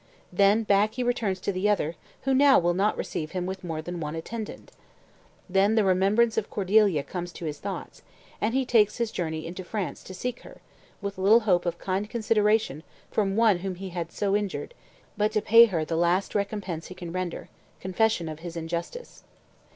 [0.33, 3.83] Then back he returns to the other, who now will not receive him with more
[3.83, 4.71] than one attendant.
[5.47, 8.01] Then the remembrance of Cordeilla comes to his thoughts,
[8.41, 10.59] and he takes his journey into France to seek her,
[11.03, 14.73] with little hope of kind consideration from one whom he had so injured,
[15.17, 17.49] but to pay her the last recompense he can render,
[17.79, 19.23] confession of his injustice.